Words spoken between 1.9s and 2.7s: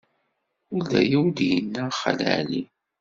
Xali Ɛli.